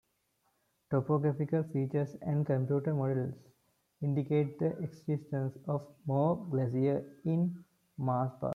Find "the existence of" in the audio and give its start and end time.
4.57-5.85